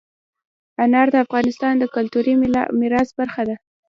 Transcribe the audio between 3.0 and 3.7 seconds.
برخه ده.